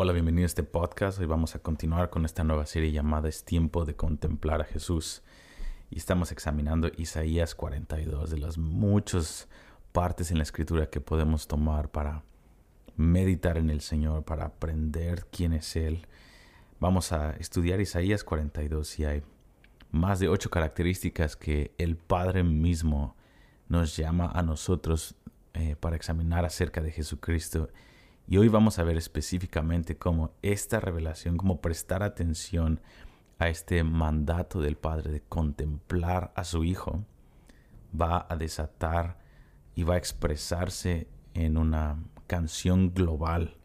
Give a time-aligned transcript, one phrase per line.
[0.00, 1.18] Hola, bienvenido a este podcast.
[1.18, 5.22] Hoy vamos a continuar con esta nueva serie llamada Es tiempo de contemplar a Jesús.
[5.90, 9.48] Y estamos examinando Isaías 42, de las muchas
[9.90, 12.22] partes en la escritura que podemos tomar para
[12.94, 16.06] meditar en el Señor, para aprender quién es Él.
[16.78, 19.22] Vamos a estudiar Isaías 42 y hay
[19.90, 23.16] más de ocho características que el Padre mismo
[23.68, 25.16] nos llama a nosotros
[25.54, 27.68] eh, para examinar acerca de Jesucristo
[28.28, 32.80] y hoy vamos a ver específicamente cómo esta revelación, cómo prestar atención
[33.38, 37.04] a este mandato del Padre de contemplar a su Hijo,
[37.98, 39.18] va a desatar
[39.74, 43.56] y va a expresarse en una canción global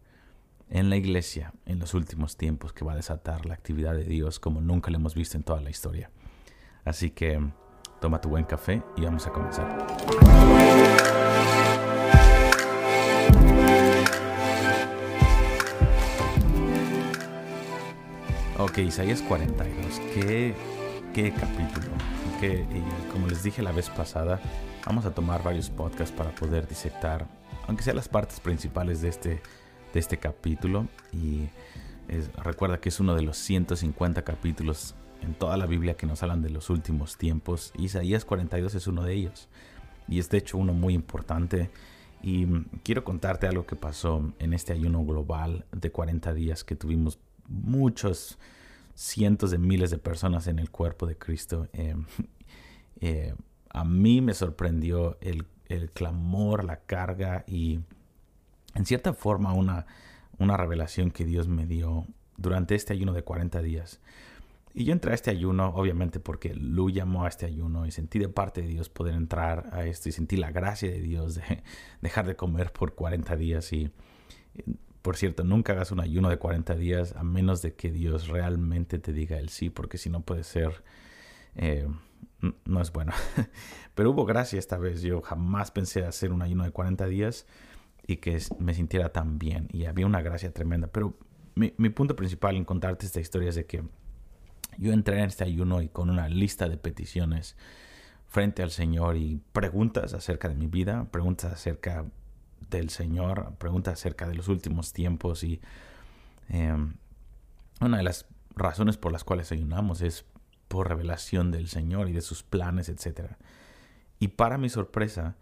[0.69, 4.39] en la iglesia en los últimos tiempos que va a desatar la actividad de Dios
[4.39, 6.09] como nunca lo hemos visto en toda la historia.
[6.85, 7.39] Así que
[7.99, 10.32] toma tu buen café y vamos a comenzar.
[18.73, 19.99] Ok, Isaías 42.
[20.15, 20.55] ¿Qué,
[21.13, 21.91] qué capítulo?
[22.41, 24.41] y como les dije la vez pasada,
[24.83, 27.27] vamos a tomar varios podcasts para poder disectar,
[27.67, 29.43] aunque sean las partes principales de este,
[29.93, 30.87] de este capítulo.
[31.11, 31.49] Y
[32.43, 36.41] recuerda que es uno de los 150 capítulos en toda la Biblia que nos hablan
[36.41, 37.73] de los últimos tiempos.
[37.77, 39.49] Isaías 42 es uno de ellos.
[40.07, 41.69] Y es de hecho uno muy importante.
[42.23, 42.47] Y
[42.81, 48.39] quiero contarte algo que pasó en este ayuno global de 40 días que tuvimos muchos
[48.95, 51.67] cientos de miles de personas en el cuerpo de Cristo.
[51.73, 51.95] Eh,
[53.01, 53.35] eh,
[53.69, 55.45] a mí me sorprendió el,
[55.93, 57.79] clamor, la carga y
[58.75, 59.87] en cierta forma una,
[60.37, 62.05] una revelación que Dios me dio
[62.37, 63.99] durante este ayuno de 40 días.
[64.75, 68.17] Y yo entré a este ayuno, obviamente, porque Lu llamó a este ayuno y sentí
[68.17, 71.63] de parte de Dios poder entrar a esto y sentí la gracia de Dios de
[72.01, 73.71] dejar de comer por 40 días.
[73.71, 73.91] Y
[75.03, 78.99] por cierto, nunca hagas un ayuno de 40 días a menos de que Dios realmente
[78.99, 80.81] te diga el sí, porque si no puede ser,
[81.55, 81.87] eh,
[82.63, 83.11] no es bueno.
[83.95, 85.01] Pero hubo gracia esta vez.
[85.01, 87.45] Yo jamás pensé hacer un ayuno de 40 días
[88.07, 89.67] y que me sintiera tan bien.
[89.73, 90.87] Y había una gracia tremenda.
[90.87, 91.17] Pero
[91.55, 93.83] mi, mi punto principal en contarte esta historia es de que
[94.77, 97.57] yo entré en este ayuno y con una lista de peticiones
[98.29, 102.05] frente al Señor y preguntas acerca de mi vida, preguntas acerca
[102.69, 105.61] del Señor, pregunta acerca de los últimos tiempos y
[106.49, 106.95] em,
[107.81, 108.25] una de las
[108.55, 110.25] razones por las cuales ayunamos es
[110.67, 113.33] por revelación del Señor y de sus planes, etc.
[114.19, 115.35] Y para mi sorpresa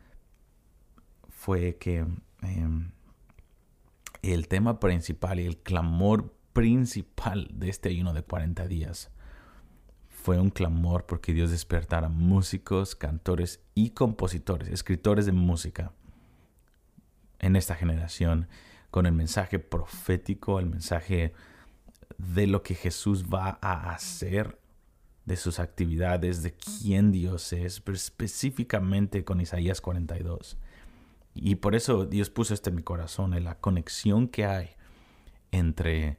[1.29, 2.05] fue que
[2.41, 2.91] em,
[4.21, 9.09] el tema principal y el clamor principal de este ayuno de 40 días
[10.09, 15.93] fue un clamor porque Dios despertara músicos, cantores y compositores, escritores de música
[17.41, 18.47] en esta generación
[18.91, 21.34] con el mensaje profético, el mensaje
[22.18, 24.59] de lo que Jesús va a hacer,
[25.25, 30.57] de sus actividades, de quién Dios es, específicamente con Isaías 42.
[31.34, 34.72] Y por eso Dios puso esto en mi corazón, en la conexión que hay
[35.52, 36.18] entre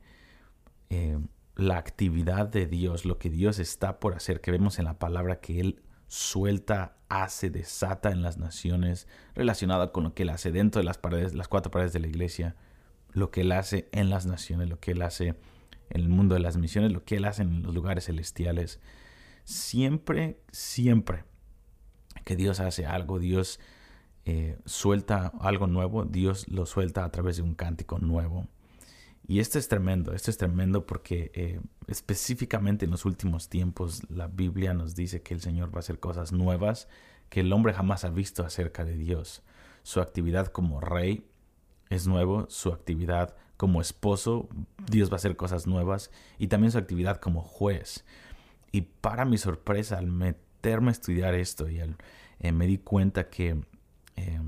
[0.91, 1.19] eh,
[1.57, 5.41] la actividad de Dios, lo que Dios está por hacer, que vemos en la palabra
[5.41, 10.81] que Él suelta, hace, desata en las naciones, relacionada con lo que él hace dentro
[10.81, 12.55] de las paredes, las cuatro paredes de la iglesia,
[13.13, 15.29] lo que él hace en las naciones, lo que él hace
[15.89, 18.79] en el mundo de las misiones, lo que él hace en los lugares celestiales.
[19.45, 21.25] Siempre, siempre
[22.27, 23.59] que Dios hace algo, Dios
[24.27, 28.49] eh, suelta algo nuevo, Dios lo suelta a través de un cántico nuevo.
[29.27, 34.27] Y esto es tremendo, esto es tremendo porque eh, específicamente en los últimos tiempos la
[34.27, 36.89] Biblia nos dice que el Señor va a hacer cosas nuevas
[37.33, 39.43] que el hombre jamás ha visto acerca de Dios.
[39.85, 41.27] Su actividad como rey
[41.89, 44.49] es nuevo, su actividad como esposo,
[44.91, 48.05] Dios va a hacer cosas nuevas y también su actividad como juez.
[48.71, 53.65] Y para mi sorpresa, al meterme a estudiar esto y eh, me di cuenta que
[54.17, 54.41] eh,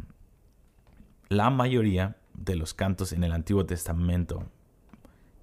[1.29, 4.45] la mayoría de los cantos en el Antiguo Testamento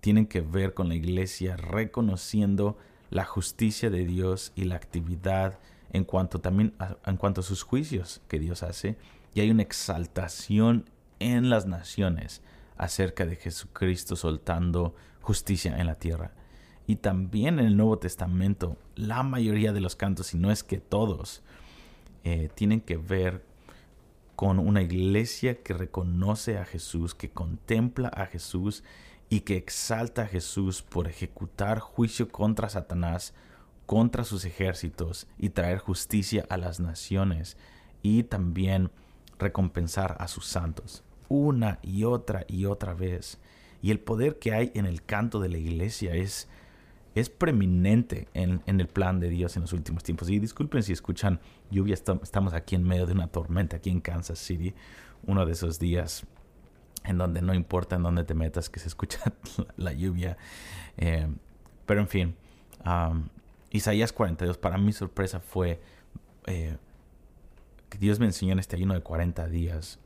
[0.01, 2.77] tienen que ver con la iglesia reconociendo
[3.09, 5.59] la justicia de Dios y la actividad
[5.93, 8.97] en cuanto también a, en cuanto sus juicios que Dios hace
[9.33, 10.89] y hay una exaltación
[11.19, 12.41] en las naciones
[12.77, 16.31] acerca de Jesucristo soltando justicia en la tierra.
[16.87, 20.79] Y también en el Nuevo Testamento, la mayoría de los cantos, si no es que
[20.79, 21.43] todos,
[22.23, 23.45] eh, tienen que ver
[24.35, 28.83] con una iglesia que reconoce a Jesús, que contempla a Jesús
[29.31, 33.33] y que exalta a Jesús por ejecutar juicio contra Satanás,
[33.85, 37.55] contra sus ejércitos y traer justicia a las naciones
[38.03, 38.91] y también
[39.39, 43.39] recompensar a sus santos una y otra y otra vez.
[43.81, 46.49] Y el poder que hay en el canto de la iglesia es,
[47.15, 50.29] es preeminente en, el plan de Dios en los últimos tiempos.
[50.29, 51.39] Y disculpen si escuchan
[51.69, 54.73] lluvia, estamos aquí en medio de una tormenta, aquí en Kansas City,
[55.25, 56.25] uno de esos días
[57.03, 59.19] en donde no importa en dónde te metas que se escucha
[59.77, 60.37] la lluvia.
[60.97, 61.27] Eh,
[61.85, 62.35] pero en fin,
[63.71, 65.81] Isaías 42, para mi sorpresa fue
[66.45, 66.77] eh,
[67.89, 69.99] que Dios me enseñó en este ayuno de 40 días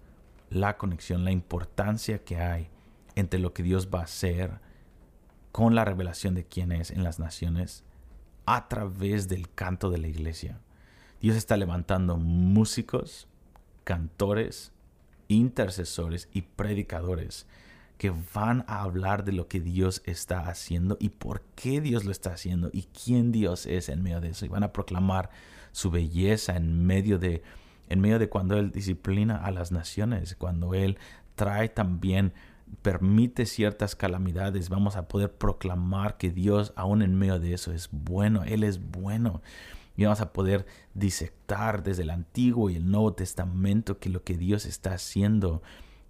[0.49, 2.69] la conexión, la importancia que hay
[3.15, 4.59] entre lo que Dios va a hacer
[5.51, 7.83] con la revelación de quién es en las naciones
[8.45, 10.59] a través del canto de la iglesia.
[11.21, 13.27] Dios está levantando músicos,
[13.83, 14.71] cantores,
[15.27, 17.45] intercesores y predicadores
[17.97, 22.11] que van a hablar de lo que Dios está haciendo y por qué Dios lo
[22.11, 24.45] está haciendo y quién Dios es en medio de eso.
[24.45, 25.29] Y van a proclamar
[25.71, 27.41] su belleza en medio de,
[27.89, 30.97] en medio de cuando Él disciplina a las naciones, cuando Él
[31.35, 32.33] trae también,
[32.81, 34.69] permite ciertas calamidades.
[34.69, 38.43] Vamos a poder proclamar que Dios aún en medio de eso es bueno.
[38.43, 39.41] Él es bueno.
[39.97, 44.37] Y vamos a poder disectar desde el Antiguo y el Nuevo Testamento que lo que
[44.37, 45.61] Dios está haciendo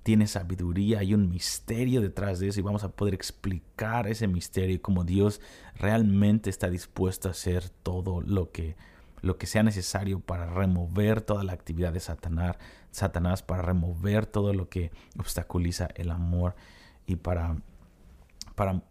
[0.06, 4.76] tiene sabiduría, hay un misterio detrás de eso y vamos a poder explicar ese misterio
[4.76, 5.42] y cómo Dios
[5.74, 8.76] realmente está dispuesto a hacer todo lo que,
[9.24, 12.58] lo que sea necesario para remover toda la actividad de Satanás,
[12.92, 16.56] Satanás, para remover todo lo que obstaculiza el amor
[17.08, 17.58] y para,
[18.54, 18.84] para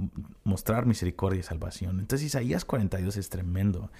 [0.42, 2.00] mostrar misericordia y salvación.
[2.00, 3.92] Entonces Isaías 42 es tremendo.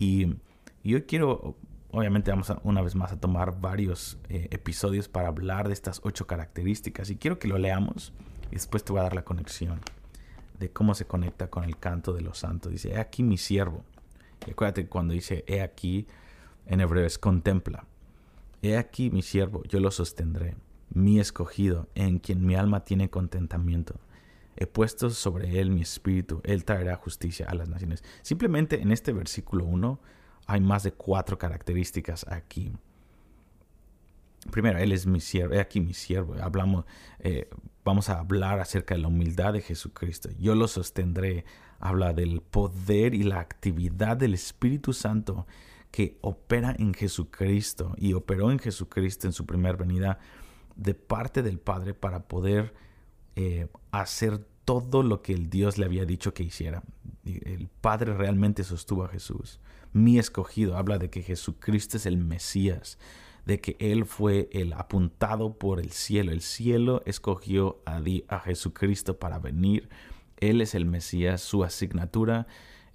[0.00, 0.34] Y
[0.82, 1.56] yo quiero
[1.92, 6.26] obviamente vamos una vez más a tomar varios eh, episodios para hablar de estas ocho
[6.26, 8.12] características y quiero que lo leamos
[8.50, 9.80] y después te voy a dar la conexión
[10.58, 12.70] de cómo se conecta con el canto de los santos.
[12.70, 13.82] Dice, he aquí mi siervo.
[14.46, 16.06] Y acuérdate cuando dice, he aquí,
[16.66, 17.86] en hebreo es contempla.
[18.62, 20.56] He aquí mi siervo, yo lo sostendré,
[20.90, 23.94] mi escogido, en quien mi alma tiene contentamiento.
[24.60, 28.04] He puesto sobre él mi espíritu, él traerá justicia a las naciones.
[28.22, 29.98] Simplemente en este versículo 1
[30.46, 32.72] hay más de cuatro características aquí.
[34.50, 36.34] Primero, Él es mi siervo, he aquí mi siervo.
[36.40, 36.84] Hablamos,
[37.18, 37.48] eh,
[37.84, 40.30] vamos a hablar acerca de la humildad de Jesucristo.
[40.38, 41.44] Yo lo sostendré.
[41.78, 45.46] Habla del poder y la actividad del Espíritu Santo
[45.90, 50.18] que opera en Jesucristo y operó en Jesucristo en su primera venida
[50.76, 52.74] de parte del Padre para poder
[53.42, 56.82] eh, hacer todo lo que el Dios le había dicho que hiciera.
[57.24, 59.60] El Padre realmente sostuvo a Jesús
[59.92, 60.76] mi escogido.
[60.76, 62.98] Habla de que Jesucristo es el Mesías,
[63.46, 66.32] de que Él fue el apuntado por el cielo.
[66.32, 69.88] El cielo escogió a, a Jesucristo para venir.
[70.36, 71.40] Él es el Mesías.
[71.40, 72.46] Su asignatura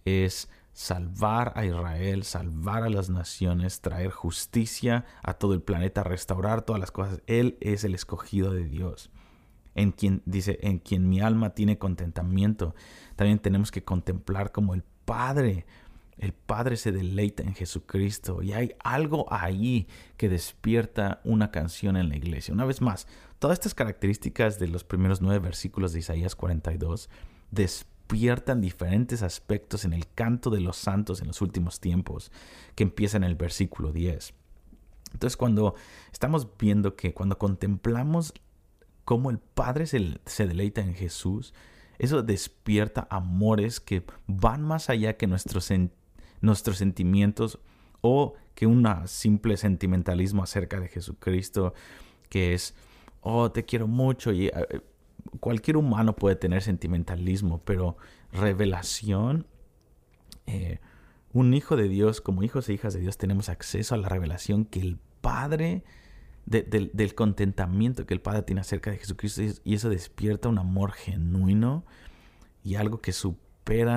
[0.05, 6.63] es salvar a Israel, salvar a las naciones, traer justicia a todo el planeta, restaurar
[6.63, 7.23] todas las cosas.
[7.25, 9.09] Él es el escogido de Dios.
[9.75, 12.73] En quien dice, en quien mi alma tiene contentamiento.
[13.15, 15.65] También tenemos que contemplar como el Padre
[16.17, 19.87] el Padre se deleita en Jesucristo y hay algo ahí
[20.17, 22.53] que despierta una canción en la iglesia.
[22.53, 23.07] Una vez más,
[23.39, 27.09] todas estas características de los primeros nueve versículos de Isaías 42
[27.51, 32.31] despiertan diferentes aspectos en el canto de los santos en los últimos tiempos,
[32.75, 34.33] que empieza en el versículo 10.
[35.11, 35.75] Entonces cuando
[36.13, 38.33] estamos viendo que cuando contemplamos
[39.05, 41.53] cómo el Padre se, deleita en Jesús,
[41.97, 46.05] eso despierta amores que van más allá que nuestros sentimientos
[46.41, 47.59] nuestros sentimientos
[48.01, 51.73] o que un simple sentimentalismo acerca de Jesucristo
[52.29, 52.75] que es,
[53.21, 54.51] oh, te quiero mucho y eh,
[55.39, 57.97] cualquier humano puede tener sentimentalismo, pero
[58.31, 59.47] revelación,
[60.45, 60.79] eh,
[61.33, 64.65] un hijo de Dios, como hijos e hijas de Dios, tenemos acceso a la revelación
[64.65, 65.83] que el Padre,
[66.45, 71.85] del contentamiento que el Padre tiene acerca de Jesucristo, y eso despierta un amor genuino
[72.63, 73.37] y algo que su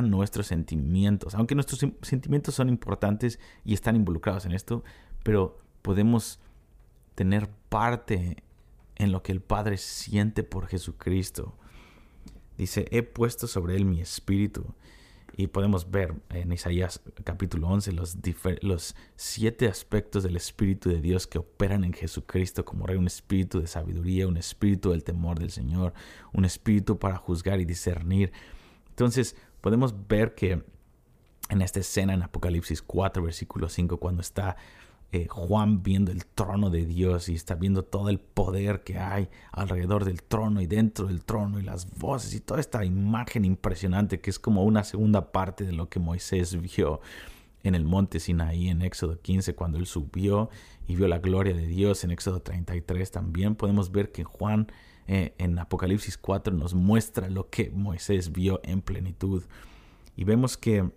[0.03, 1.35] nuestros sentimientos.
[1.35, 4.83] Aunque nuestros sentimientos son importantes y están involucrados en esto,
[5.23, 6.41] pero podemos
[7.15, 8.43] tener parte
[8.97, 11.55] en lo que el Padre siente por Jesucristo.
[12.57, 14.75] Dice, he puesto sobre él mi espíritu.
[15.37, 21.39] Y podemos ver en Isaías capítulo 11 los, siete aspectos del Espíritu de Dios que
[21.39, 25.93] operan en Jesucristo como Rey, un espíritu de sabiduría, un espíritu del temor del Señor,
[26.33, 28.33] un espíritu para juzgar y discernir.
[28.91, 30.65] Entonces, podemos ver que
[31.51, 34.57] en esta escena en Apocalipsis 4, versículo 5, cuando está
[35.11, 39.29] eh, Juan viendo el trono de Dios y está viendo todo el poder que hay
[39.53, 44.21] alrededor del trono y dentro del trono y las voces y toda esta imagen impresionante
[44.21, 47.01] que es como una segunda parte de lo que Moisés vio
[47.63, 50.51] en el monte Sinaí en Éxodo 15 cuando él subió
[50.87, 54.71] y vio la gloria de Dios en Éxodo 33 también podemos ver que Juan
[55.11, 59.43] eh, en Apocalipsis 4 nos muestra lo que Moisés vio en plenitud.
[60.17, 60.91] Y vemos que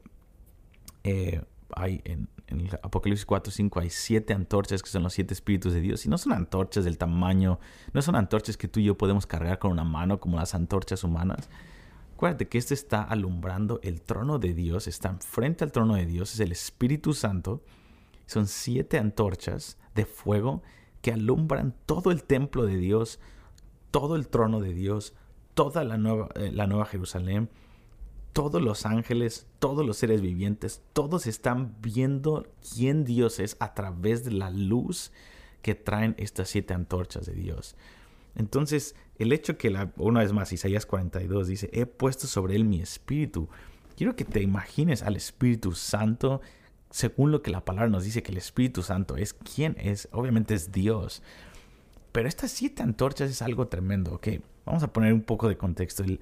[1.05, 1.41] eh,
[1.73, 5.81] hay en, en Apocalipsis 4, 5 hay siete antorchas que son los siete espíritus de
[5.81, 6.05] Dios.
[6.05, 7.59] Y no son antorchas del tamaño,
[7.93, 11.03] no son antorchas que tú y yo podemos cargar con una mano como las antorchas
[11.03, 11.49] humanas.
[12.15, 16.33] Acuérdate que este está alumbrando el trono de Dios, está frente al trono de Dios,
[16.33, 17.63] es el Espíritu Santo.
[18.27, 20.61] Son siete antorchas de fuego
[21.01, 23.19] que alumbran todo el templo de Dios,
[23.89, 25.15] todo el trono de Dios,
[25.53, 27.49] toda la nueva, eh, la nueva Jerusalén,
[28.33, 34.23] todos los ángeles, todos los seres vivientes, todos están viendo quién Dios es a través
[34.23, 35.11] de la luz
[35.61, 37.75] que traen estas siete antorchas de Dios.
[38.35, 42.81] Entonces, el hecho que, una vez más, Isaías 42 dice, he puesto sobre él mi
[42.81, 43.49] espíritu.
[43.97, 46.41] Quiero que te imagines al Espíritu Santo,
[46.89, 50.07] según lo que la palabra nos dice que el Espíritu Santo es, ¿quién es?
[50.11, 51.21] Obviamente es Dios.
[52.11, 54.27] Pero estas siete antorchas es algo tremendo, ¿ok?
[54.65, 56.03] Vamos a poner un poco de contexto.
[56.03, 56.19] El,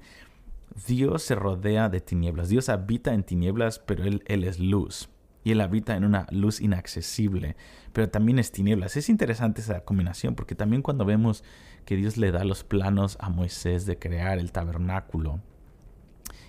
[0.86, 2.48] Dios se rodea de tinieblas.
[2.48, 5.08] Dios habita en tinieblas, pero él, es luz.
[5.42, 7.56] Y Él habita en una luz inaccesible,
[7.94, 8.96] pero también es tinieblas.
[8.96, 11.44] Es interesante esa combinación, porque también cuando vemos
[11.86, 15.40] que Dios le da los planos a Moisés de crear el tabernáculo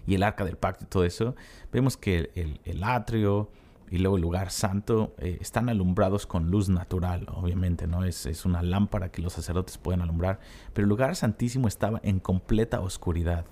[0.06, 1.36] y el arca del pacto y todo eso,
[1.72, 2.32] vemos que
[2.66, 3.50] el, atrio
[3.90, 8.04] y luego el lugar santo eh, están alumbrados con luz natural, obviamente, ¿no?
[8.04, 10.42] Es una lámpara que los sacerdotes pueden alumbrar,
[10.74, 13.46] pero el lugar santísimo estaba en completa oscuridad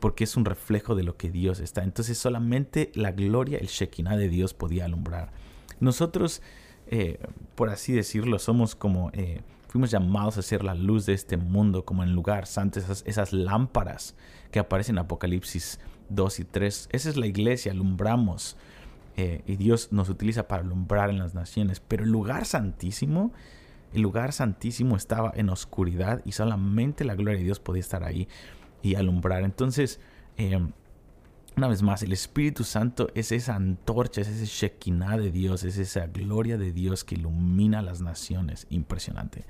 [0.00, 1.82] porque es un reflejo de lo que Dios está.
[1.82, 5.32] Entonces solamente la gloria, el Shekinah de Dios podía alumbrar.
[5.78, 6.42] Nosotros,
[6.88, 7.18] eh,
[7.54, 11.84] por así decirlo, somos como, eh, fuimos llamados a ser la luz de este mundo,
[11.84, 14.14] como en lugar santo, esas, lámparas
[14.50, 15.78] que aparecen en Apocalipsis
[16.08, 16.88] 2 y 3.
[16.90, 18.56] Esa es la iglesia, alumbramos.
[19.16, 21.80] Eh, y Dios nos utiliza para alumbrar en las naciones.
[21.80, 23.32] Pero el lugar santísimo,
[23.92, 28.28] el lugar santísimo estaba en oscuridad y solamente la gloria de Dios podía estar ahí
[28.82, 29.44] y alumbrar.
[29.44, 30.00] Entonces,
[30.36, 30.58] eh,
[31.56, 35.78] una vez más, el Espíritu Santo es esa antorcha, es ese Shekinah de Dios, es
[35.78, 38.66] esa gloria de Dios que ilumina las naciones.
[38.70, 39.44] Impresionante.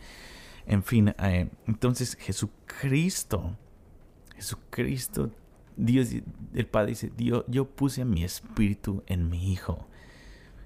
[0.67, 3.57] En fin, eh, entonces Jesucristo,
[4.35, 5.31] Jesucristo,
[5.77, 6.09] Dios,
[6.55, 9.87] el Padre dice, Dios, yo puse mi espíritu en mi Hijo.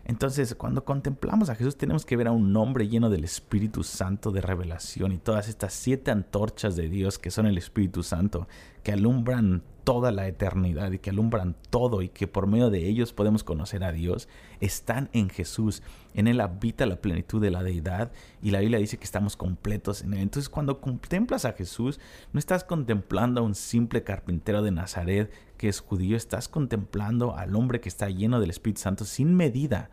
[0.07, 4.33] Entonces, cuando contemplamos a Jesús, tenemos que ver a un hombre lleno del Espíritu Santo
[4.33, 8.47] de revelación y todas estas siete antorchas de Dios que son el Espíritu Santo,
[8.85, 13.13] que alumbran toda la eternidad y que alumbran todo y que por medio de ellos
[13.13, 14.29] podemos conocer a Dios,
[14.61, 15.83] están en Jesús.
[16.15, 18.13] En Él habita la plenitud de la deidad
[18.43, 20.21] y la Biblia dice que estamos completos en Él.
[20.21, 22.01] Entonces cuando contemplas a Jesús,
[22.33, 27.55] no estás contemplando a un simple carpintero de Nazaret que es judío, estás contemplando al
[27.55, 29.91] hombre que está lleno del Espíritu Santo sin medida,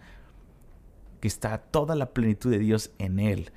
[1.19, 3.51] que está toda la plenitud de Dios en Él.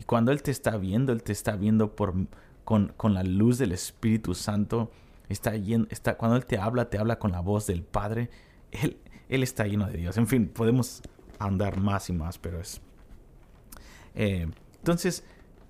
[0.00, 2.14] Y cuando Él te está viendo, Él te está viendo por,
[2.64, 4.90] con, con la luz del Espíritu Santo
[5.28, 8.30] Está, lleno, está cuando Él te habla, te habla con la voz del Padre.
[8.70, 10.16] Él, él está lleno de Dios.
[10.18, 11.02] En fin, podemos
[11.38, 12.80] andar más y más, pero es...
[14.14, 15.24] Eh, entonces,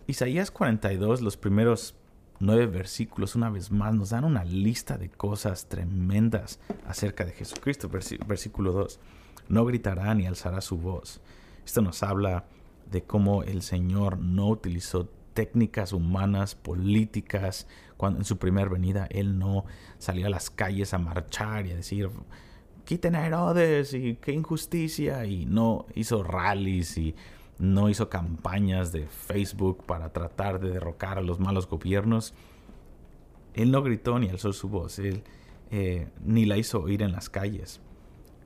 [0.07, 1.95] Isaías 42, los primeros
[2.41, 7.89] nueve versículos, una vez más, nos dan una lista de cosas tremendas acerca de Jesucristo.
[7.89, 8.99] Versículo 2,
[9.49, 11.21] no gritará ni alzará su voz.
[11.65, 12.45] Esto nos habla
[12.91, 17.67] de cómo el Señor no utilizó técnicas humanas, políticas.
[17.97, 19.65] Cuando en su primera venida él no
[19.99, 22.11] salió a las calles a marchar y a decir,
[22.85, 25.27] quiten a Herodes y qué injusticia.
[25.27, 27.15] Y no hizo rallies y
[27.59, 32.35] no hizo campañas de Facebook para tratar de derrocar a los malos gobiernos.
[33.55, 35.23] Él no gritó ni alzó su voz, él
[35.71, 37.81] eh, ni la hizo oír en las calles.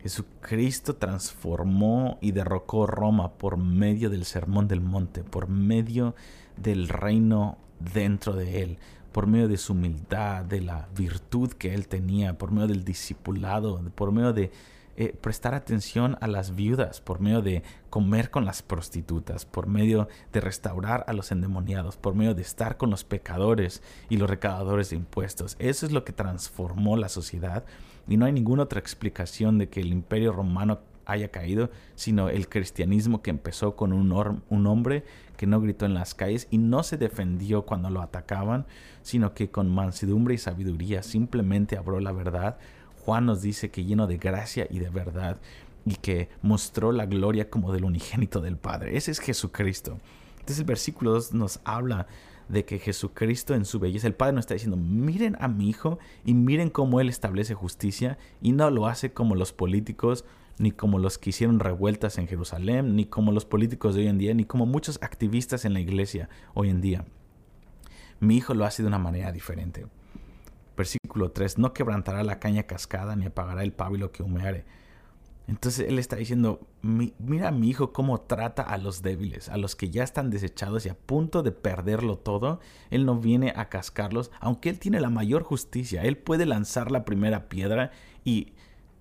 [0.00, 6.14] Jesucristo transformó y derrocó Roma por medio del sermón del monte, por medio
[6.62, 8.78] del reino dentro de él,
[9.12, 13.80] por medio de su humildad, de la virtud que él tenía, por medio del discipulado,
[13.94, 14.50] por medio de
[15.00, 20.08] eh, prestar atención a las viudas, por medio de comer con las prostitutas, por medio
[20.32, 24.90] de restaurar a los endemoniados, por medio de estar con los pecadores y los recaudadores
[24.90, 25.54] de impuestos.
[25.60, 27.64] Eso es lo que transformó la sociedad
[28.08, 32.48] y no hay ninguna otra explicación de que el imperio romano haya caído, sino el
[32.48, 34.12] cristianismo que empezó con un,
[34.66, 35.04] hombre
[35.36, 38.66] que no gritó en las calles y no se defendió cuando lo atacaban,
[39.02, 42.58] sino que con mansedumbre y sabiduría simplemente habló la verdad.
[43.04, 45.40] Juan nos dice que lleno de gracia y de verdad
[45.86, 48.96] y que mostró la gloria como del unigénito del Padre.
[48.96, 49.98] Ese es Jesucristo.
[50.32, 52.06] Entonces el versículo 2 nos habla
[52.48, 55.98] de que Jesucristo en su belleza, el Padre nos está diciendo, miren a mi Hijo
[56.24, 60.24] y miren cómo Él establece justicia y no lo hace como los políticos,
[60.60, 64.18] ni como los que hicieron revueltas en Jerusalén, ni como los políticos de hoy en
[64.18, 67.04] día, ni como muchos activistas en la iglesia hoy en día.
[68.20, 69.86] mi hijo lo hace de una manera diferente.
[70.76, 74.64] Versículo 3, no quebrantará la caña cascada ni apagará el pábilo que humeare.
[75.48, 79.74] Entonces él está diciendo, mira a mi hijo cómo trata a los débiles, a los
[79.74, 82.60] que ya están desechados y a punto de perderlo todo.
[82.90, 86.02] Él no viene a cascarlos, aunque él tiene la mayor justicia.
[86.02, 87.92] Él puede lanzar la primera piedra
[88.24, 88.52] y,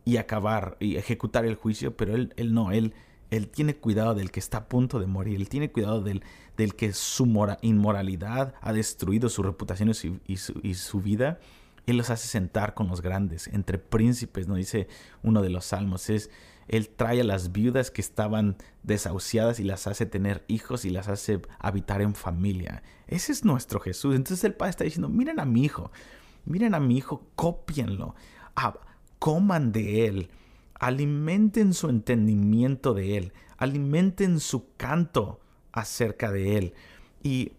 [0.07, 2.93] y acabar y ejecutar el juicio, pero él, él no, él,
[3.29, 6.23] él tiene cuidado del que está a punto de morir, él tiene cuidado del,
[6.55, 7.25] del que su
[7.61, 11.39] inmoralidad ha destruido su reputación y su, y su vida
[11.87, 14.55] él los hace sentar con los grandes, entre príncipes, ¿no?
[14.55, 14.87] Dice
[15.23, 16.29] uno de los salmos, es,
[16.69, 21.07] Él trae a las viudas que estaban desahuciadas y las hace tener hijos y las
[21.07, 22.83] hace habitar en familia.
[23.07, 24.15] Ese es nuestro Jesús.
[24.15, 25.91] Entonces el Padre está diciendo, miren a mi hijo,
[26.45, 28.15] miren a mi hijo, cópienlo,
[28.57, 28.77] ah,
[29.19, 30.29] coman de Él,
[30.75, 35.39] alimenten su entendimiento de Él, alimenten su canto
[35.71, 36.73] acerca de Él.
[37.23, 37.51] Y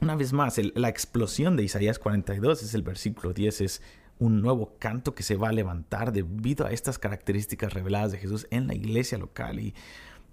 [0.00, 3.82] una vez más, la explosión de Isaías 42 es el versículo 10, es
[4.18, 8.46] un nuevo canto que se va a levantar debido a estas características reveladas de Jesús
[8.50, 9.58] en la iglesia local.
[9.60, 9.74] Y,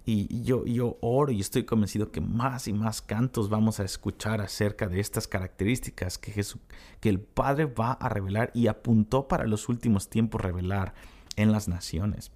[0.06, 4.42] y yo, yo oro y estoy convencido que más y más cantos vamos a escuchar
[4.42, 6.60] acerca de estas características que, Jesús,
[7.00, 10.94] que el Padre va a revelar y apuntó para los últimos tiempos revelar
[11.36, 12.32] en las naciones.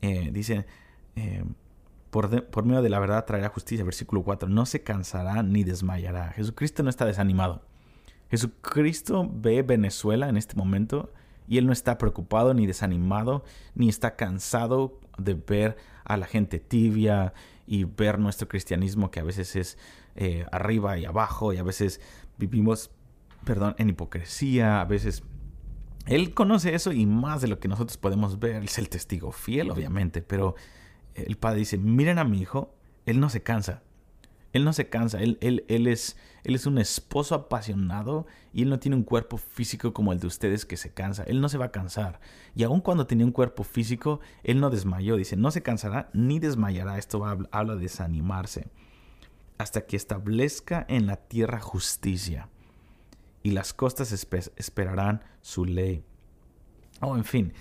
[0.00, 0.66] Eh, dice,
[1.16, 1.44] eh,
[2.10, 3.84] por, medio de la verdad traerá justicia.
[3.84, 4.48] Versículo 4.
[4.48, 6.32] No se cansará ni desmayará.
[6.32, 7.62] Jesucristo no está desanimado.
[8.30, 11.12] Jesucristo ve Venezuela en este momento
[11.48, 13.44] y él no está preocupado ni desanimado
[13.74, 15.76] ni está cansado de ver
[16.10, 17.32] a la gente tibia
[17.66, 19.78] y ver nuestro cristianismo que a veces es
[20.16, 22.00] eh, arriba y abajo y a veces
[22.36, 22.90] vivimos,
[23.44, 25.22] perdón, en hipocresía, a veces
[26.06, 28.64] él conoce eso y más de lo que nosotros podemos ver.
[28.64, 30.56] Es el testigo fiel, obviamente, pero
[31.14, 32.74] el padre dice, miren a mi hijo,
[33.06, 33.82] él no se cansa.
[34.52, 38.68] Él no se cansa, él, él, él, es, él es un esposo apasionado y él
[38.68, 41.22] no tiene un cuerpo físico como el de ustedes que se cansa.
[41.24, 42.20] Él no se va a cansar.
[42.56, 45.16] Y aun cuando tenía un cuerpo físico, él no desmayó.
[45.16, 46.98] Dice, no se cansará ni desmayará.
[46.98, 48.66] Esto habla de desanimarse.
[49.58, 52.48] Hasta que establezca en la tierra justicia.
[53.42, 54.12] Y las costas
[54.56, 56.04] esperarán su ley.
[57.00, 57.52] Oh, en fin,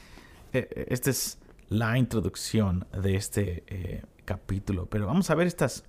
[0.52, 1.38] eh, eh, este es
[1.70, 4.88] la introducción de este eh, capítulo.
[4.88, 5.86] Pero vamos a ver estas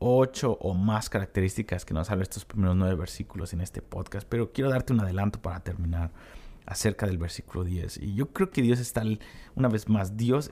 [0.00, 4.26] ocho o más características que nos hablan estos primeros nueve versículos en este podcast.
[4.28, 6.10] Pero quiero darte un adelanto para terminar
[6.66, 7.98] acerca del versículo 10.
[7.98, 9.02] Y yo creo que Dios está,
[9.54, 10.50] una vez más, Dios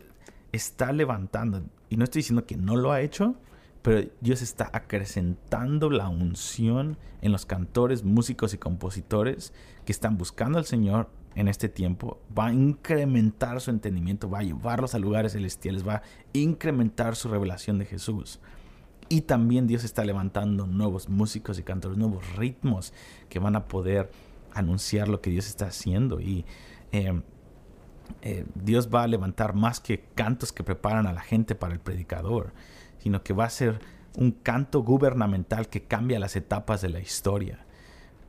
[0.53, 3.37] está levantando, y no estoy diciendo que no lo ha hecho,
[3.83, 9.53] pero Dios está acrecentando la unción en los cantores, músicos y compositores
[9.85, 14.43] que están buscando al Señor en este tiempo, va a incrementar su entendimiento, va a
[14.43, 18.41] llevarlos a lugares celestiales, va a incrementar su revelación de Jesús.
[19.09, 22.93] Y también Dios está levantando nuevos músicos y cantores, nuevos ritmos
[23.29, 24.11] que van a poder
[24.53, 26.21] anunciar lo que Dios está haciendo.
[26.21, 26.45] Y
[26.93, 27.21] eh,
[28.23, 31.81] eh, Dios va a levantar más que cantos que preparan a la gente para el
[31.81, 32.53] predicador,
[32.99, 33.81] sino que va a ser
[34.17, 37.65] un canto gubernamental que cambia las etapas de la historia.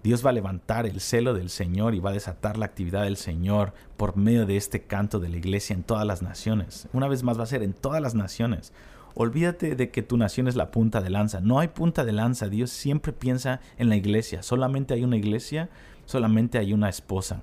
[0.02, 3.18] Dios va a levantar el celo del Señor y va a desatar la actividad del
[3.18, 6.88] Señor por medio de este canto de la iglesia en todas las naciones.
[6.94, 8.72] Una vez más va a ser en todas las naciones.
[9.16, 11.42] Olvídate de que tu nación es la punta de lanza.
[11.42, 12.48] No hay punta de lanza.
[12.48, 14.44] Dios siempre piensa en la iglesia.
[14.44, 15.70] Solamente hay una iglesia,
[16.06, 17.42] solamente hay una esposa.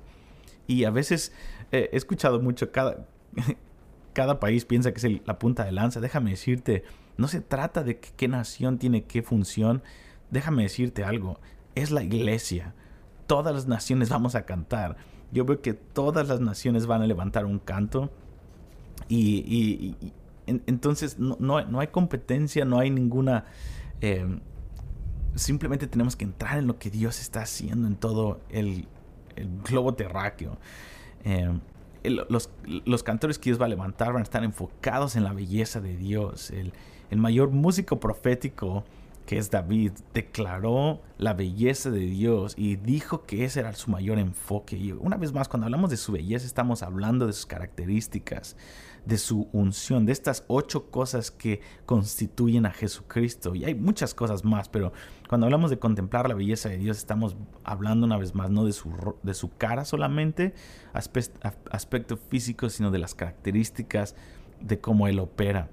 [0.67, 1.33] Y a veces
[1.73, 3.07] eh, he escuchado mucho, cada,
[4.13, 6.01] cada país piensa que es la punta de lanza.
[6.01, 6.85] Déjame decirte,
[7.17, 9.83] no se trata de qué nación tiene qué función.
[10.31, 11.39] Déjame decirte algo
[11.77, 12.75] es la iglesia.
[13.29, 14.97] Todas las naciones vamos a cantar.
[15.31, 18.11] Yo veo que todas las naciones van a levantar un canto.
[19.09, 19.95] Y,
[20.47, 23.45] entonces no, hay competencia, no hay ninguna...
[24.01, 24.41] Em,
[25.35, 28.89] simplemente tenemos que entrar en lo que Dios está haciendo en todo el,
[29.69, 30.57] globo terráqueo.
[31.25, 31.61] Em,
[32.05, 32.51] los,
[32.85, 35.97] los, cantores que Dios va a levantar van a estar enfocados en la belleza de
[35.97, 36.51] Dios.
[36.51, 36.73] El,
[37.11, 38.85] el mayor músico profético
[39.27, 44.19] que es David, declaró la belleza de Dios y dijo que ese era su mayor
[44.19, 44.77] enfoque.
[44.77, 48.57] Y una vez más, cuando hablamos de su belleza, estamos hablando de sus características,
[49.07, 53.55] de su unción, de estas ocho cosas que constituyen a Jesucristo.
[53.55, 54.93] Y hay muchas cosas más, pero
[55.29, 58.73] cuando hablamos de contemplar la belleza de Dios, estamos hablando una vez más no de
[58.73, 58.93] su,
[59.23, 60.55] de su cara solamente,
[60.93, 64.17] aspecto físico, sino de las características
[64.61, 65.71] de cómo Él opera.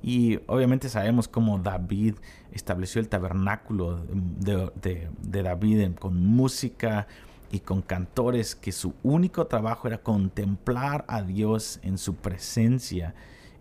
[0.00, 2.14] Y obviamente sabemos cómo David
[2.52, 7.08] estableció el tabernáculo de, David con música
[7.56, 13.14] y con cantores, que su único trabajo era contemplar a Dios en su presencia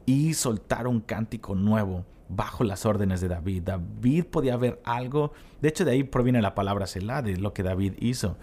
[0.05, 3.63] y soltar un cántico nuevo bajo las órdenes de David.
[3.63, 5.31] David podía ver algo,
[5.61, 8.37] de hecho de ahí proviene la palabra Selah, de lo que David hizo.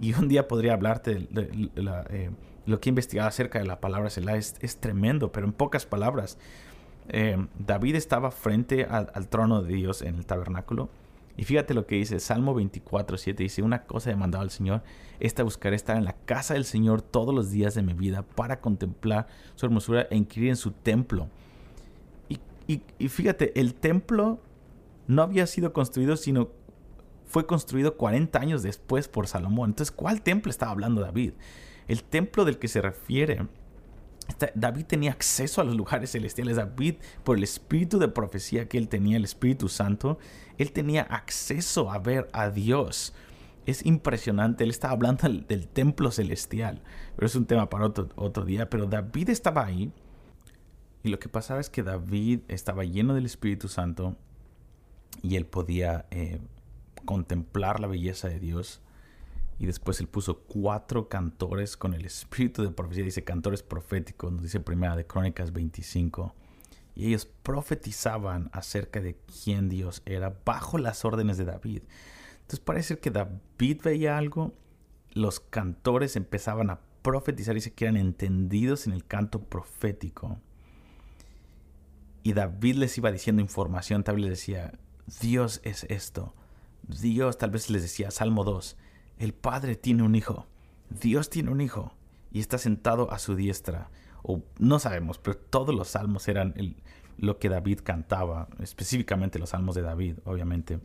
[0.00, 1.70] Y un día podría hablarte de,
[2.10, 2.30] eh,
[2.66, 6.38] lo que he investigado acerca de la palabra Selah, es, tremendo, pero en pocas palabras.
[7.08, 10.90] Eh, David estaba frente al trono de Dios en el tabernáculo
[11.40, 13.42] y fíjate lo que dice Salmo 24, 7.
[13.42, 14.82] Dice, una cosa he mandado al Señor,
[15.20, 18.60] esta buscaré estar en la casa del Señor todos los días de mi vida para
[18.60, 21.30] contemplar su hermosura e inquirir en su templo.
[22.66, 24.38] Y, fíjate, el templo
[25.06, 26.50] no había sido construido, sino
[27.24, 29.70] fue construido 40 años después por Salomón.
[29.70, 31.32] Entonces, ¿cuál templo estaba hablando David?
[31.88, 33.46] El templo del que se refiere
[34.54, 36.56] David tenía acceso a los lugares celestiales.
[36.56, 40.18] David, por el espíritu de profecía que él tenía, el Espíritu Santo,
[40.58, 43.14] él tenía acceso a ver a Dios.
[43.66, 46.82] Es impresionante, él estaba hablando del, templo celestial,
[47.14, 48.68] pero es un tema para otro, otro día.
[48.70, 49.92] Pero David estaba ahí
[51.02, 54.16] y lo que pasaba es que David estaba lleno del Espíritu Santo
[55.22, 56.40] y él podía eh,
[57.04, 58.80] contemplar la belleza de Dios
[59.60, 64.42] y después él puso cuatro cantores con el espíritu de profecía, dice cantores proféticos, nos
[64.42, 66.34] dice primera de Crónicas 25.
[66.94, 71.82] Y ellos profetizaban acerca de quién Dios era bajo las órdenes de David.
[72.36, 74.54] Entonces parece que David veía algo,
[75.12, 80.40] los cantores empezaban a profetizar, dice que eran entendidos en el canto profético.
[82.22, 84.72] Y David les iba diciendo información, tal vez les decía,
[85.20, 86.34] Dios es esto.
[86.82, 88.78] Dios tal vez les decía, Salmo 2,
[89.20, 90.46] el Padre tiene un hijo,
[90.88, 91.92] Dios tiene un hijo
[92.32, 93.90] y está sentado a su diestra.
[94.22, 96.54] O no sabemos, pero todos los salmos eran
[97.18, 100.80] lo que David cantaba, específicamente los salmos de David, obviamente.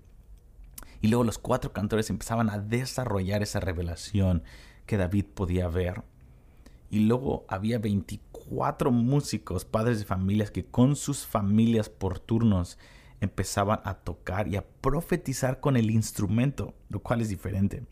[0.99, 4.43] Y luego los cuatro cantores empezaban a desarrollar esa revelación
[4.85, 6.03] que David podía ver.
[6.89, 12.77] Y luego había 24 músicos, padres de familias, que con sus familias por turnos
[13.21, 17.85] empezaban a tocar y a profetizar con el instrumento, lo cual es diferente.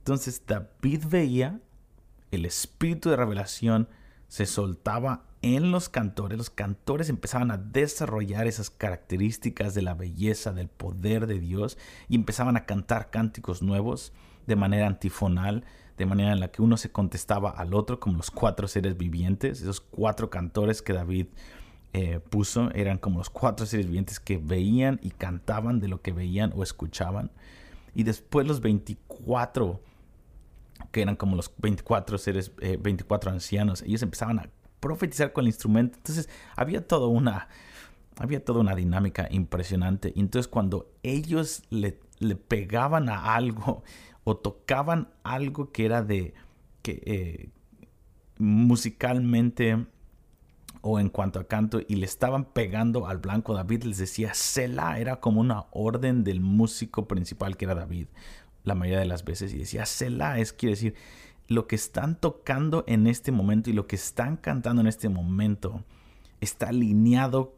[0.00, 1.60] Entonces David veía
[2.30, 3.88] el espíritu de revelación
[4.28, 10.52] se soltaba en los cantores, los cantores empezaban a desarrollar esas características de la belleza,
[10.52, 14.12] del poder de Dios y empezaban a cantar cánticos nuevos
[14.46, 15.64] de manera antifonal,
[15.96, 19.60] de manera en la que uno se contestaba al otro como los cuatro seres vivientes,
[19.60, 21.26] esos cuatro cantores que David
[21.92, 26.12] eh, puso eran como los cuatro seres vivientes que veían y cantaban de lo que
[26.12, 27.32] veían o escuchaban.
[27.94, 29.80] Y después los 24
[30.90, 34.50] que eran como los 24 seres, 24 eh, ancianos, ellos empezaban a
[34.80, 35.98] profetizar con el instrumento.
[35.98, 37.48] Entonces había toda una,
[38.18, 40.12] había toda una dinámica impresionante.
[40.16, 43.82] entonces cuando ellos le, le, pegaban a algo
[44.24, 46.34] o tocaban algo que era de,
[46.82, 47.50] que eh,
[48.38, 49.86] musicalmente
[50.82, 54.98] o en cuanto a canto y le estaban pegando al blanco David les decía Selah
[54.98, 58.06] era como una orden del músico principal que era David
[58.64, 60.94] la mayoría de las veces y decía Selah es quiere decir
[61.48, 65.82] lo que están tocando en este momento y lo que están cantando en este momento
[66.40, 67.56] está alineado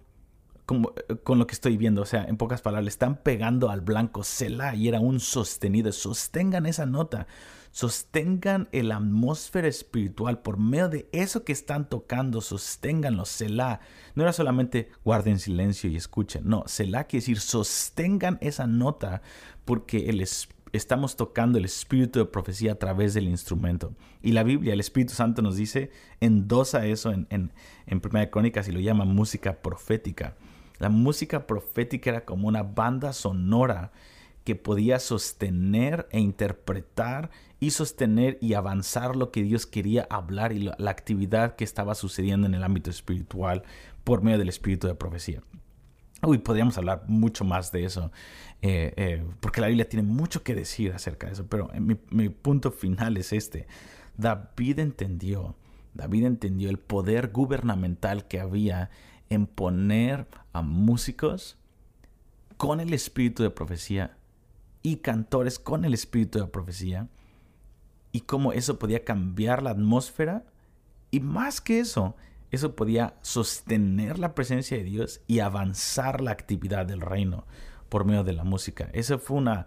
[0.65, 0.87] con,
[1.23, 2.01] con lo que estoy viendo.
[2.01, 5.93] O sea, en pocas palabras, están pegando al blanco Selah y era un sostenido.
[5.93, 7.27] Sostengan esa nota.
[7.71, 12.41] Sostengan el atmósfera espiritual por medio de eso que están tocando.
[12.41, 13.27] Sosténganlo.
[13.27, 13.81] Selah.
[14.15, 16.49] No era solamente guarden silencio y escuchen.
[16.49, 19.23] No, Selah quiere decir sostengan esa nota
[19.65, 23.95] porque el Espíritu estamos tocando el espíritu de profecía a través del instrumento.
[24.23, 27.53] Y la Biblia, el Espíritu Santo nos dice, endosa eso en, en,
[27.87, 30.37] en Primera Crónicas y lo llama música profética.
[30.79, 33.93] La música profética era como una banda sonora
[34.45, 37.31] que podía sostener e interpretar
[37.61, 42.49] y sostener y avanzar lo que Dios quería hablar y la actividad que estaba sucediendo
[42.49, 43.63] en el ámbito espiritual
[44.03, 45.43] por medio del espíritu de profecía.
[46.25, 48.13] Uy, podríamos hablar mucho más de eso,
[48.63, 52.29] eh, eh, porque la Biblia tiene mucho que decir acerca de eso, pero mi, mi
[52.29, 53.67] punto final es este.
[54.17, 55.57] David entendió,
[55.95, 58.91] David entendió el poder gubernamental que había
[59.31, 61.59] en poner a músicos
[62.57, 64.17] con el espíritu de profecía
[64.85, 67.09] y cantores con el espíritu de profecía
[68.13, 70.45] y cómo eso podía cambiar la atmósfera
[71.11, 72.15] y más que eso,
[72.53, 77.47] eso podía sostener la presencia de Dios y avanzar la actividad del reino
[77.89, 78.91] por medio de la música.
[78.93, 79.67] Esa fue una,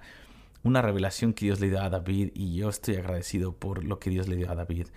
[0.64, 4.12] una revelación que Dios le dio a David y yo estoy agradecido por lo que
[4.12, 4.88] Dios le dio a David,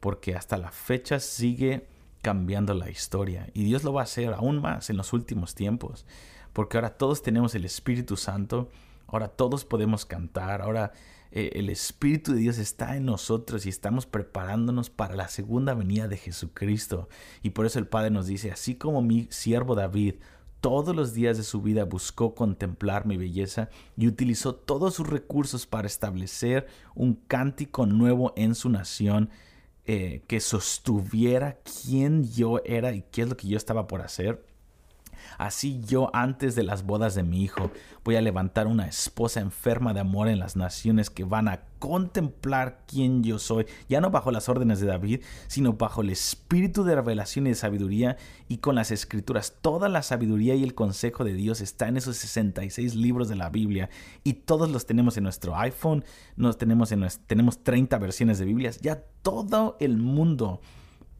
[0.00, 1.86] porque hasta la fecha sigue
[2.22, 6.06] cambiando la historia y Dios lo va a hacer aún más en los últimos tiempos,
[6.54, 8.70] porque ahora todos tenemos el Espíritu Santo,
[9.06, 10.92] ahora todos podemos cantar, ahora
[11.36, 16.06] eh, el Espíritu de Dios está en nosotros y estamos preparándonos para la segunda venida
[16.06, 17.08] de Jesucristo.
[17.42, 20.14] Y por eso el Padre nos dice, así como mi siervo David
[20.60, 25.66] todos los días de su vida buscó contemplar mi belleza y utilizó todos sus recursos
[25.66, 29.28] para establecer un cántico nuevo en su nación
[29.86, 34.46] eh, que sostuviera quién yo era y qué es lo que yo estaba por hacer.
[35.38, 37.70] Así yo antes de las bodas de mi hijo
[38.04, 42.82] voy a levantar una esposa enferma de amor en las naciones que van a contemplar
[42.86, 46.94] quién yo soy, ya no bajo las órdenes de David, sino bajo el espíritu de
[46.94, 48.16] revelación y de sabiduría
[48.48, 49.56] y con las escrituras.
[49.60, 53.50] Toda la sabiduría y el consejo de Dios está en esos 66 libros de la
[53.50, 53.90] Biblia
[54.22, 56.04] y todos los tenemos en nuestro iPhone,
[56.36, 60.60] nos tenemos, en, tenemos 30 versiones de Biblias, ya todo el mundo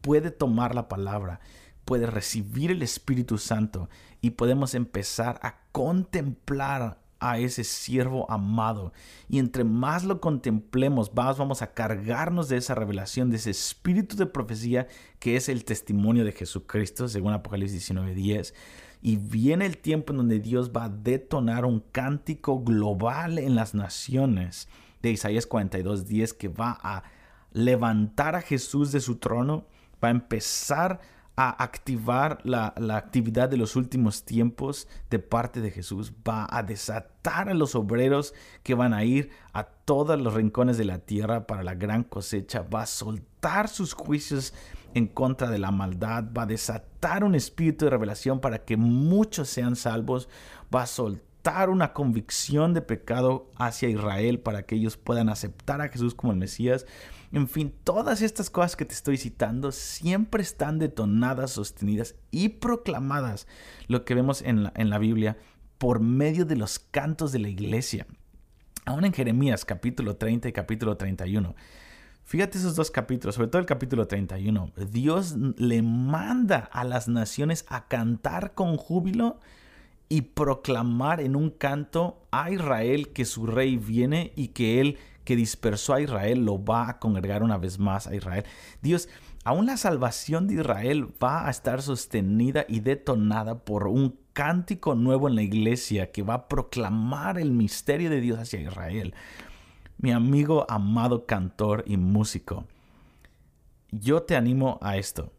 [0.01, 1.41] puede tomar la palabra
[1.85, 3.89] puede recibir el Espíritu Santo
[4.21, 8.93] y podemos empezar a contemplar a ese siervo amado.
[9.29, 14.15] Y entre más lo contemplemos, más vamos a cargarnos de esa revelación, de ese espíritu
[14.15, 14.87] de profecía
[15.19, 18.53] que es el testimonio de Jesucristo, según Apocalipsis 19:10.
[19.01, 23.73] Y viene el tiempo en donde Dios va a detonar un cántico global en las
[23.73, 24.67] naciones
[25.01, 27.03] de Isaías 42:10 que va a
[27.53, 29.65] levantar a Jesús de su trono,
[30.03, 30.99] va a empezar
[31.37, 37.49] a activar la, actividad de los últimos tiempos de parte de Jesús, va a desatar
[37.49, 41.63] a los obreros que van a ir a todos los rincones de la tierra para
[41.63, 44.53] la gran cosecha, va a soltar sus juicios
[44.93, 49.49] en contra de la maldad, va a desatar un espíritu de revelación para que muchos
[49.49, 50.29] sean salvos,
[50.73, 55.89] va a soltar una convicción de pecado hacia Israel para que ellos puedan aceptar a
[55.89, 56.85] Jesús como el Mesías
[57.31, 63.47] en fin, todas estas cosas que te estoy citando siempre están detonadas, sostenidas y proclamadas,
[63.87, 65.37] lo que vemos en la, Biblia,
[65.77, 68.07] por medio de los cantos de la iglesia.
[68.85, 71.55] Aún en Jeremías capítulo 30 y capítulo 31.
[72.23, 74.71] Fíjate esos dos capítulos, sobre todo el capítulo 31.
[74.89, 79.39] Dios le manda a las naciones a cantar con júbilo
[80.09, 85.35] y proclamar en un canto a Israel que su rey viene y que él que
[85.35, 88.45] dispersó a Israel lo va a congregar una vez más a Israel.
[88.81, 89.09] Dios,
[89.43, 95.27] aún la salvación de Israel va a estar sostenida y detonada por un cántico nuevo
[95.27, 99.13] en la iglesia que va a proclamar el misterio de Dios hacia Israel.
[99.97, 102.65] Mi amigo amado cantor y músico,
[103.91, 105.33] yo te animo a esto.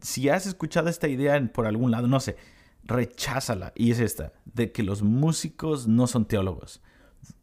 [0.00, 2.36] si has escuchado esta idea por algún lado, no sé,
[2.84, 3.72] recházala.
[3.74, 6.82] Y es esta, de que los músicos no son teólogos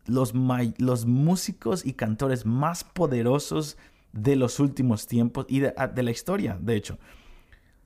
[0.06, 0.34] los,
[0.78, 3.78] los músicos y cantores más poderosos
[4.14, 6.98] de los últimos tiempos y de, ah, la historia, de hecho.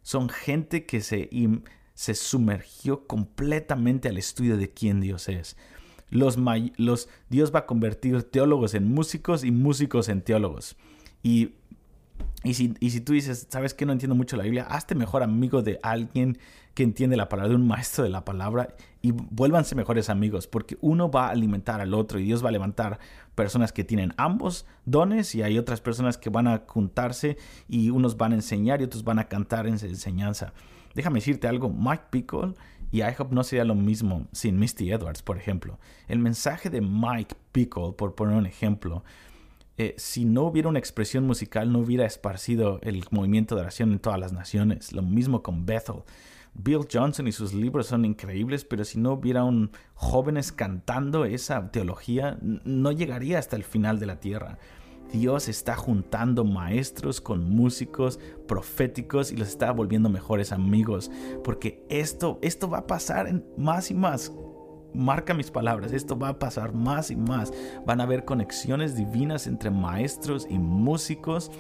[0.04, 1.30] Son gente que se,
[1.94, 5.58] se sumergió completamente al estudio de quién Dios es.
[6.10, 6.38] Los,
[6.78, 10.76] los, Dios va a convertir teólogos en músicos y músicos en teólogos.
[11.24, 11.52] Y
[12.44, 14.66] y si, y si, tú dices, ¿sabes que no entiendo mucho la Biblia?
[14.68, 16.40] Hazte mejor amigo de alguien
[16.74, 20.78] que entiende la palabra, de un maestro de la palabra y vuélvanse mejores amigos, porque
[20.82, 23.00] uno va a alimentar al otro y Dios va a levantar
[23.36, 28.18] personas que tienen ambos dones y hay otras personas que van a juntarse y unos
[28.18, 30.54] van a enseñar y otros van a cantar en enseñanza.
[30.96, 32.54] Déjame decirte algo, Mike Pickle
[32.92, 35.80] y IHOP no sería lo mismo sin Misty Edwards, por ejemplo.
[36.08, 39.04] El mensaje de Mike Pickle, por poner un ejemplo,
[39.78, 44.00] eh, si no hubiera una expresión musical, no hubiera esparcido el movimiento de oración en
[44.00, 44.94] todas las naciones.
[44.94, 46.04] Lo mismo con Bethel.
[46.54, 51.72] Bill Johnson y sus libros son increíbles, pero si no hubiera un jóvenes cantando esa
[51.72, 54.58] teología, no llegaría hasta el final de la tierra.
[55.12, 61.12] Dios está juntando maestros con músicos proféticos y los está volviendo mejores amigos,
[61.44, 64.32] porque esto, esto va a pasar en más y más
[64.94, 67.54] marca mis palabras, esto va a pasar más y más.
[67.86, 71.52] Van a haber conexiones divinas entre maestros y músicos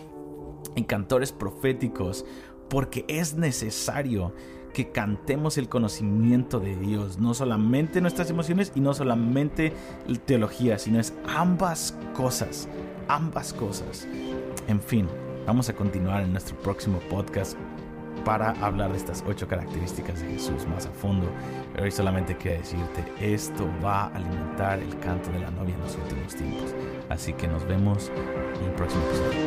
[0.75, 2.25] y cantores proféticos,
[2.69, 4.33] porque es necesario
[4.73, 9.73] que cantemos el conocimiento de Dios, no solamente nuestras emociones y no solamente
[10.25, 12.69] teología, sino es ambas cosas,
[13.07, 14.07] ambas cosas.
[14.67, 15.07] En fin,
[15.45, 17.57] vamos a continuar en nuestro próximo podcast
[18.23, 21.27] para hablar de estas ocho características de Jesús más a fondo.
[21.73, 25.81] Pero hoy solamente quiero decirte, esto va a alimentar el canto de la novia en
[25.81, 26.75] los últimos tiempos.
[27.09, 28.11] Así que nos vemos
[28.59, 29.41] en el próximo episodio.